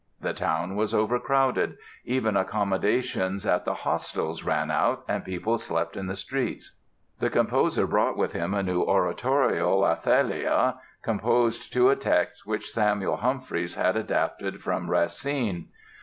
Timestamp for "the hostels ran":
3.65-4.71